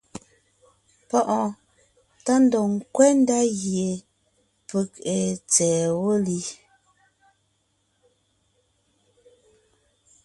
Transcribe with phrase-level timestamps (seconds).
[1.09, 1.51] Páʼɔɔn
[2.25, 3.89] tá ndɔg ńkwɛ́ ndá gie
[4.67, 6.39] peg èe tsɛ̀ɛ wó li.